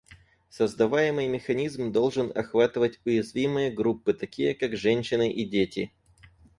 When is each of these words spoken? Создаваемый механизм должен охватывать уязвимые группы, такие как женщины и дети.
Создаваемый 0.49 1.27
механизм 1.27 1.91
должен 1.91 2.31
охватывать 2.35 2.99
уязвимые 3.05 3.69
группы, 3.69 4.13
такие 4.15 4.55
как 4.55 4.75
женщины 4.75 5.31
и 5.31 5.45
дети. 5.45 5.91